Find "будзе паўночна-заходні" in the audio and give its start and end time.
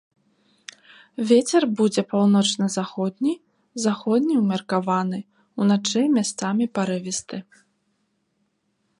1.81-3.33